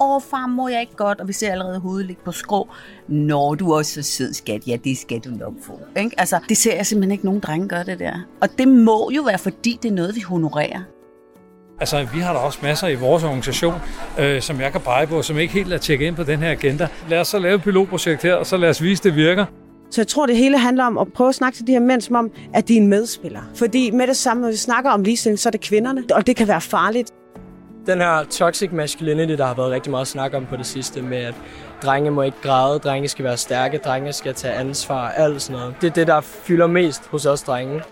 [0.00, 2.68] åh far, må jeg ikke godt, og vi ser allerede hovedet ligge på skrå.
[3.08, 4.66] Nå, du er også så sød, skat.
[4.66, 5.80] Ja, det skal du nok få.
[5.96, 6.20] Ikke?
[6.20, 8.12] Altså, det ser jeg simpelthen ikke nogen drenge gøre det der.
[8.40, 10.80] Og det må jo være, fordi det er noget, vi honorerer.
[11.80, 13.74] Altså, vi har da også masser i vores organisation,
[14.18, 16.50] øh, som jeg kan pege på, som ikke helt er tjekket ind på den her
[16.50, 16.88] agenda.
[17.08, 19.46] Lad os så lave et pilotprojekt her, og så lad os vise, det virker.
[19.90, 22.00] Så jeg tror, det hele handler om at prøve at snakke til de her mænd,
[22.00, 23.40] som om, at de er en medspiller.
[23.54, 26.36] Fordi med det samme, når vi snakker om ligestilling, så er det kvinderne, og det
[26.36, 27.10] kan være farligt.
[27.86, 31.18] Den her toxic masculinity, der har været rigtig meget snak om på det sidste, med
[31.18, 31.34] at
[31.82, 35.74] drenge må ikke græde, drenge skal være stærke, drenge skal tage ansvar, alt sådan noget.
[35.80, 37.82] Det er det, der fylder mest hos os drenge.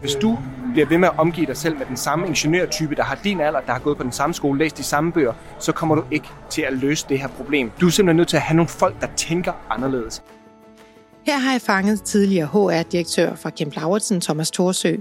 [0.00, 0.38] Hvis du
[0.72, 3.60] bliver ved med at omgive dig selv med den samme ingeniørtype, der har din alder,
[3.60, 6.28] der har gået på den samme skole, læst de samme bøger, så kommer du ikke
[6.50, 7.70] til at løse det her problem.
[7.80, 10.22] Du er simpelthen nødt til at have nogle folk, der tænker anderledes.
[11.26, 14.96] Her har jeg fanget tidligere HR-direktør fra Kemp Lauritsen, Thomas Thorsø.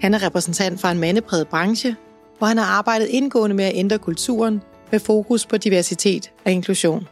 [0.00, 1.96] Han er repræsentant for en mandepræget branche,
[2.38, 7.08] hvor han har arbejdet indgående med at ændre kulturen med fokus på diversitet og inklusion.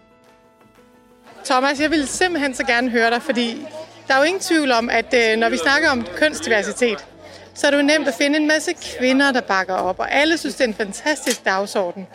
[1.44, 3.66] Thomas, jeg vil simpelthen så gerne høre dig, fordi
[4.08, 7.06] der er jo ingen tvivl om, at øh, når vi snakker om kønsdiversitet,
[7.54, 10.38] så er det jo nemt at finde en masse kvinder, der bakker op, og alle
[10.38, 12.06] synes, det er en fantastisk dagsorden.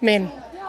[0.00, 0.22] Men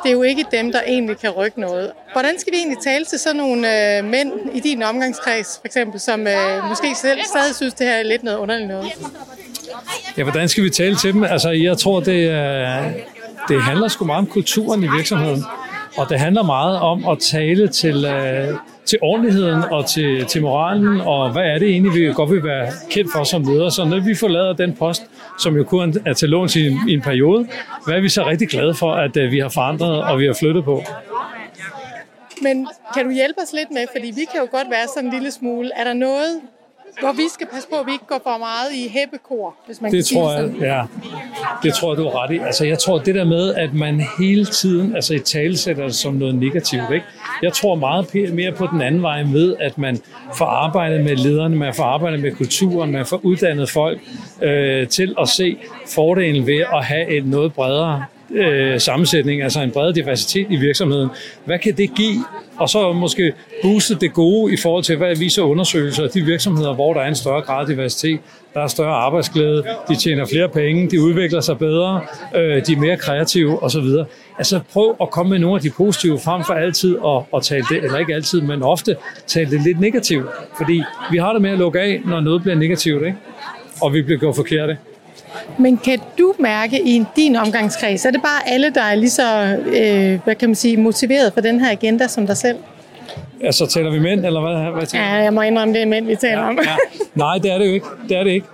[0.03, 1.91] det er jo ikke dem, der egentlig kan rykke noget.
[2.11, 5.99] Hvordan skal vi egentlig tale til sådan nogle øh, mænd i din omgangskreds, for eksempel,
[5.99, 8.91] som øh, måske selv stadig synes, det her er lidt noget underligt noget?
[10.17, 11.23] Ja, hvordan skal vi tale til dem?
[11.23, 12.67] Altså, jeg tror, det, øh,
[13.49, 15.43] det handler sgu meget om kulturen i virksomheden.
[15.97, 21.01] Og det handler meget om at tale til, øh, til ordentligheden og til, til moralen,
[21.01, 23.69] og hvad er det egentlig, vi godt vil være kendt for som leder.
[23.69, 25.03] Så når vi forlader den post,
[25.39, 27.47] som jo kun er til låns i, i en periode,
[27.85, 30.33] hvad er vi så rigtig glade for, at øh, vi har forandret og vi har
[30.33, 30.83] flyttet på.
[32.41, 35.13] Men kan du hjælpe os lidt med, fordi vi kan jo godt være sådan en
[35.13, 36.41] lille smule, er der noget,
[36.99, 39.91] hvor vi skal passe på, at vi ikke går for meget i hæppekor, hvis man
[39.91, 40.61] det kan tror sige jeg, sådan.
[40.61, 40.81] ja.
[41.63, 42.37] Det tror jeg, du har ret i.
[42.37, 46.13] Altså, jeg tror, det der med, at man hele tiden altså, i talesætter det som
[46.13, 46.91] noget negativt.
[46.93, 47.05] Ikke?
[47.41, 49.99] Jeg tror meget mere på den anden vej med, at man
[50.33, 54.01] får arbejdet med lederne, man får arbejdet med kulturen, man får uddannet folk
[54.41, 55.57] øh, til at se
[55.95, 61.09] fordelen ved at have et noget bredere øh, sammensætning, altså en bred diversitet i virksomheden.
[61.45, 62.23] Hvad kan det give?
[62.57, 66.07] Og så måske booste det gode i forhold til, hvad viser undersøgelser.
[66.07, 68.19] De virksomheder, hvor der er en større grad af diversitet,
[68.53, 72.01] der er større arbejdsglæde, de tjener flere penge, de udvikler sig bedre,
[72.35, 73.85] øh, de er mere kreative osv.
[74.37, 77.65] Altså prøv at komme med nogle af de positive frem for altid at, at tale
[77.69, 78.95] det, eller ikke altid, men ofte
[79.27, 80.25] tale det lidt negativt.
[80.57, 80.81] Fordi
[81.11, 83.17] vi har det med at lukke af, når noget bliver negativt, ikke?
[83.81, 84.77] og vi bliver gjort forkerte.
[85.59, 89.57] Men kan du mærke i din omgangskreds, er det bare alle, der er lige så
[89.65, 92.57] øh, hvad kan man sige, motiveret for den her agenda som dig selv?
[93.41, 94.73] Altså taler vi mænd, eller hvad?
[94.73, 96.59] hvad tænker Ja, jeg må indrømme, det er mænd, vi taler om.
[96.65, 96.75] Ja.
[97.15, 97.87] Nej, det er det jo ikke.
[98.09, 98.47] Det er det ikke.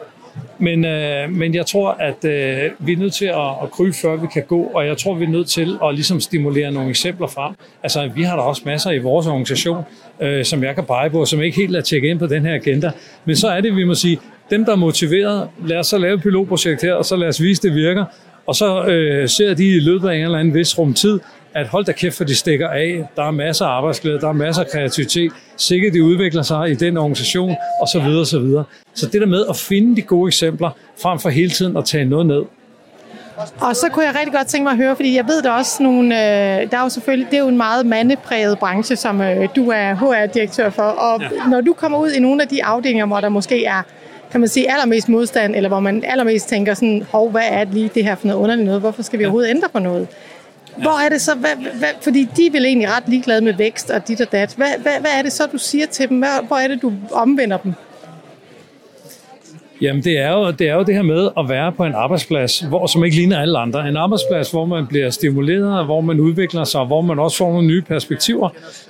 [0.59, 4.15] Men, øh, men jeg tror, at øh, vi er nødt til at, at krybe, før
[4.15, 7.27] vi kan gå, og jeg tror, vi er nødt til at ligesom stimulere nogle eksempler
[7.27, 7.55] frem.
[7.83, 9.83] Altså, vi har da også masser i vores organisation,
[10.19, 12.53] øh, som jeg kan pege på, som ikke helt er tjekket ind på den her
[12.53, 12.91] agenda.
[13.25, 14.19] Men så er det, vi må sige,
[14.51, 17.41] dem, der er motiveret, lad os så lave et pilotprojekt her, og så lad os
[17.41, 18.05] vise, det virker.
[18.47, 21.19] Og så øh, ser de i løbet af en eller anden vis rum tid,
[21.53, 23.07] at hold da kæft, for de stikker af.
[23.15, 25.31] Der er masser af arbejdsglæde, der er masser af kreativitet.
[25.57, 28.63] Sikkert de udvikler sig i den organisation, og så videre, og så videre.
[28.93, 30.69] Så det der med at finde de gode eksempler,
[31.01, 32.41] frem for hele tiden at tage noget ned.
[33.61, 35.53] Og så kunne jeg rigtig godt tænke mig at høre, fordi jeg ved der er
[35.53, 39.21] også nogle, øh, der er jo selvfølgelig, det er jo en meget mandepræget branche, som
[39.21, 41.27] øh, du er HR-direktør for, og ja.
[41.49, 43.83] når du kommer ud i nogle af de afdelinger, hvor der måske er,
[44.31, 47.73] kan man sige, allermest modstand, eller hvor man allermest tænker sådan, hov, hvad er det
[47.73, 50.07] lige det her for noget underligt noget, hvorfor skal vi overhovedet ændre på noget?
[50.77, 53.89] Hvor er det så, hvad, hvad, fordi de er vel egentlig ret ligeglade med vækst
[53.89, 54.53] og dit og dat.
[54.57, 56.19] Hvad, hvad, hvad er det så, du siger til dem?
[56.19, 57.73] Hvad, hvor er det, du omvender dem?
[59.81, 62.59] Jamen, det er, jo, det er jo det her med at være på en arbejdsplads,
[62.59, 63.87] hvor, som ikke ligner alle andre.
[63.87, 67.67] En arbejdsplads, hvor man bliver stimuleret, hvor man udvikler sig, hvor man også får nogle
[67.67, 68.49] nye perspektiver.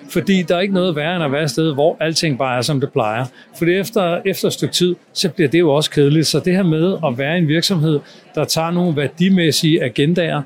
[0.10, 2.62] Fordi der er ikke noget værre end at være et sted, hvor alting bare er,
[2.62, 3.26] som det plejer.
[3.58, 6.28] Fordi efter, efter et stykke tid, så bliver det jo også kedeligt.
[6.28, 8.00] Så det her med at være i en virksomhed,
[8.36, 10.42] der tager nogle værdimæssige agendaer,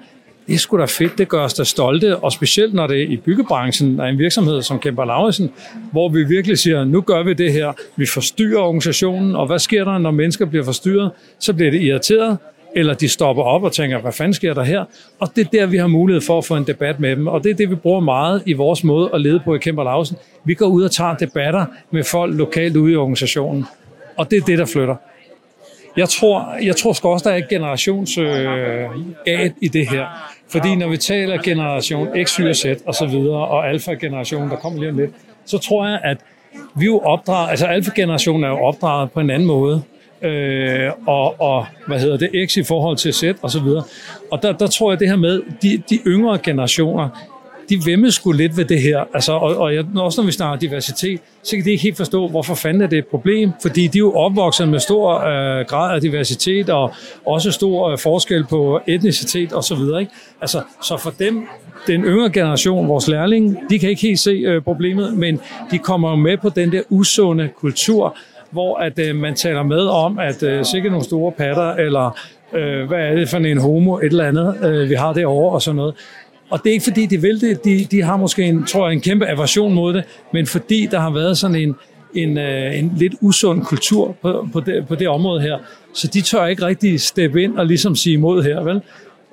[0.48, 3.08] det er sgu da fedt, det gør os da stolte, og specielt når det er
[3.08, 5.52] i byggebranchen, der er en virksomhed som Kemper Lauritsen,
[5.92, 9.84] hvor vi virkelig siger, nu gør vi det her, vi forstyrrer organisationen, og hvad sker
[9.84, 11.12] der, når mennesker bliver forstyrret?
[11.40, 12.38] Så bliver det irriteret,
[12.76, 14.86] eller de stopper op og tænker, hvad fanden sker der her?
[15.20, 17.44] Og det er der, vi har mulighed for at få en debat med dem, og
[17.44, 20.18] det er det, vi bruger meget i vores måde at lede på i Kemper Lauritsen.
[20.46, 23.66] Vi går ud og tager debatter med folk lokalt ude i organisationen,
[24.18, 24.96] og det er det, der flytter.
[25.98, 28.28] Jeg tror, jeg tror sgu også, der er et generationsgab
[29.28, 30.06] øh, i det her.
[30.52, 34.56] Fordi når vi taler generation X, Y og Z og så videre, og alfa-generationen, der
[34.56, 35.12] kommer lige om lidt,
[35.46, 36.18] så tror jeg, at
[36.76, 39.82] vi jo opdraget, altså alfa-generationen er jo opdraget på en anden måde.
[40.22, 43.84] øh, og, og hvad hedder det, X i forhold til Z og så videre.
[44.32, 47.10] Og der, der tror jeg det her med, de, de yngre generationer,
[47.70, 49.04] de vemmer sgu lidt ved det her.
[49.14, 52.28] Altså, og, og jeg, også når vi snakker diversitet, så kan de ikke helt forstå,
[52.28, 53.52] hvorfor fanden er det et problem.
[53.62, 56.94] Fordi de er jo opvokset med stor øh, grad af diversitet, og
[57.26, 60.00] også stor øh, forskel på etnicitet osv.
[60.00, 60.12] Ikke?
[60.42, 61.48] Altså, så for dem,
[61.88, 65.40] den yngre generation, vores lærlinge, de kan ikke helt se øh, problemet, men
[65.72, 68.18] de kommer jo med på den der usunde kultur,
[68.52, 72.18] hvor at øh, man taler med om, at øh, sikkert nogle store patter, eller
[72.54, 75.62] øh, hvad er det for en homo, et eller andet, øh, vi har derovre og
[75.62, 75.96] sådan noget.
[76.50, 77.66] Og det er ikke fordi, de vil det.
[77.66, 80.04] De, de har måske en, tror jeg, en kæmpe aversion mod det,
[80.34, 81.76] men fordi der har været sådan en,
[82.16, 85.58] en, øh, en lidt usund kultur på, på, det, på det område her.
[85.94, 88.82] Så de tør ikke rigtig steppe ind og ligesom sige imod her, vel?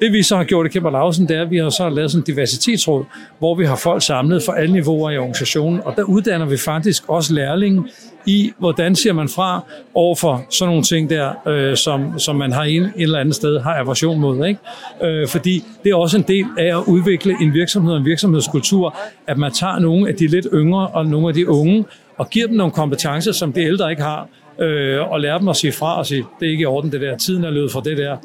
[0.02, 2.10] Det vi så har gjort i Kæmper Lausen, det er, at vi har så lavet
[2.10, 3.04] sådan en diversitetsråd,
[3.38, 7.08] hvor vi har folk samlet fra alle niveauer i organisationen, og der uddanner vi faktisk
[7.08, 7.84] også lærlinge
[8.26, 9.60] i, hvordan siger man fra
[9.94, 13.34] over for sådan nogle ting der, øh, som, som man har en, en eller andet
[13.34, 14.46] sted har aversion mod.
[14.46, 14.60] Ikke?
[15.02, 18.96] Øh, fordi det er også en del af at udvikle en virksomhed og en virksomhedskultur,
[19.26, 21.84] at man tager nogle af de lidt yngre og nogle af de unge,
[22.16, 24.28] og giver dem nogle kompetencer, som de ældre ikke har,
[24.60, 27.00] øh, og lærer dem at sige fra og sige, det er ikke i orden det
[27.00, 28.16] der, tiden er løbet fra det der.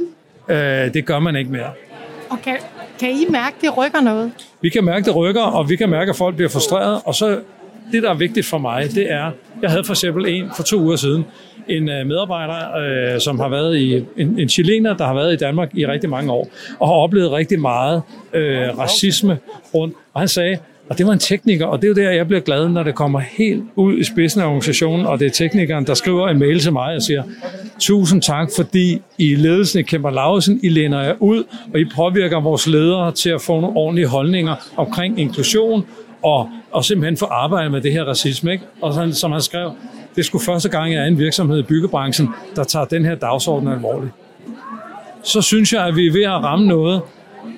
[0.50, 1.72] Øh, det gør man ikke mere.
[2.30, 2.58] Og kan,
[3.00, 4.32] kan I mærke, det rykker noget?
[4.62, 7.40] Vi kan mærke, det rykker, og vi kan mærke, at folk bliver frustreret, og så
[7.92, 10.78] det, der er vigtigt for mig, det er, jeg havde for eksempel en for to
[10.80, 11.26] uger siden,
[11.68, 12.76] en øh, medarbejder,
[13.14, 16.10] øh, som har været i, en, en chilener, der har været i Danmark i rigtig
[16.10, 18.02] mange år, og har oplevet rigtig meget
[18.34, 19.38] øh, racisme
[19.74, 19.96] rundt.
[20.14, 20.58] Og han sagde,
[20.90, 22.96] og det var en tekniker, og det er jo der, jeg bliver glad, når det
[22.96, 26.60] kommer helt ud i spidsen af organisationen, og det er teknikeren, der skriver en mail
[26.60, 27.24] til mig og siger,
[27.80, 31.44] tusind tak, fordi I ledelsen i Kæmper Lausen, I læner jer ud,
[31.74, 35.86] og I påvirker vores ledere til at få nogle ordentlige holdninger omkring inklusion,
[36.24, 38.52] og, og simpelthen få arbejdet med det her racisme.
[38.52, 38.64] Ikke?
[38.82, 39.72] Og sådan, som han skrev,
[40.16, 43.68] det skulle første gang, jeg er en virksomhed i byggebranchen, der tager den her dagsorden
[43.68, 44.12] alvorligt.
[45.24, 47.02] Så synes jeg, at vi er ved at ramme noget,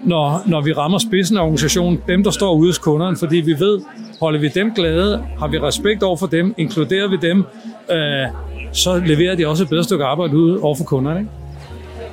[0.03, 3.51] når, når vi rammer spidsen af organisationen, dem der står ude hos kunderne, fordi vi
[3.59, 3.81] ved,
[4.19, 7.45] holder vi dem glade, har vi respekt over for dem, inkluderer vi dem,
[7.91, 8.27] øh,
[8.73, 11.19] så leverer de også et bedre stykke arbejde ud over for kunderne.
[11.19, 11.31] Ikke?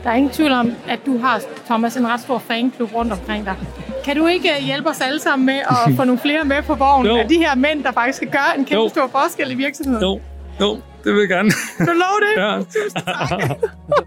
[0.04, 3.44] Der er ingen tvivl om, at du har, Thomas, en ret stor fanklub rundt omkring
[3.44, 3.54] dig.
[4.04, 7.18] Kan du ikke hjælpe os alle sammen med at få nogle flere med på vognen
[7.20, 8.88] af de her mænd, der faktisk skal gøre en kæmpe jo.
[8.88, 10.02] stor forskel i virksomheden?
[10.02, 10.20] Jo,
[10.60, 11.50] jo, det vil jeg gerne.
[11.78, 12.32] Du lov det?
[12.42, 12.58] Ja.
[12.58, 13.58] Tusind tak.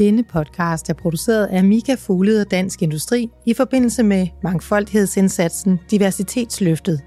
[0.00, 7.00] Denne podcast er produceret af Mika Fugled og Dansk Industri i forbindelse med mangfoldighedsindsatsen Diversitetsløftet.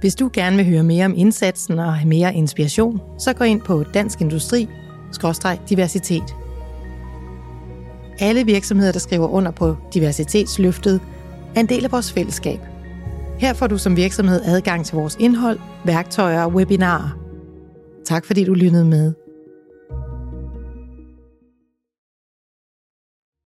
[0.00, 3.60] Hvis du gerne vil høre mere om indsatsen og have mere inspiration, så gå ind
[3.60, 4.68] på Dansk Industri
[5.68, 6.36] diversitet.
[8.18, 11.00] Alle virksomheder, der skriver under på diversitetsløftet,
[11.56, 12.60] er en del af vores fællesskab.
[13.38, 17.18] Her får du som virksomhed adgang til vores indhold, værktøjer og webinarer.
[18.04, 19.23] Tak fordi du lyttede med.